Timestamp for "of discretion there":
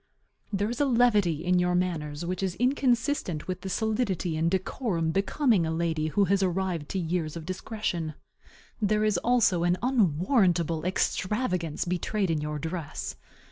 7.37-9.05